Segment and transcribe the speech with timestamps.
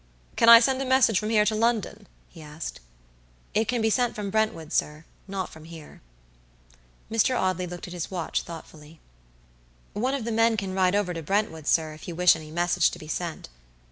[0.35, 2.79] "Can I send a message from here to London?" he asked.
[3.53, 6.01] "It can be sent from Brentwood, sirnot from here."
[7.11, 7.39] Mr.
[7.39, 8.99] Audley looked at his watch thoughtfully.
[9.93, 12.89] "One of the men can ride over to Brentwood, sir, if you wish any message
[12.89, 13.49] to be sent."